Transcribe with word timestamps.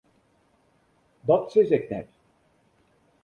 Dat 1.27 1.51
sis 1.51 1.69
ik 1.77 1.85
net. 1.89 2.09